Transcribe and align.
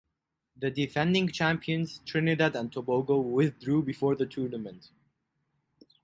The 0.57 0.71
defending 0.71 1.27
champions 1.27 2.01
Trinidad 2.07 2.55
and 2.55 2.73
Tobago 2.73 3.19
withdrew 3.19 3.83
before 3.83 4.15
the 4.15 4.25
tournament. 4.25 4.89